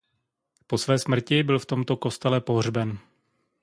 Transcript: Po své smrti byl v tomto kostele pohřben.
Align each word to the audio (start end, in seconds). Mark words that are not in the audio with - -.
Po 0.67 0.77
své 0.77 0.99
smrti 0.99 1.43
byl 1.43 1.59
v 1.59 1.65
tomto 1.65 1.97
kostele 1.97 2.41
pohřben. 2.41 2.97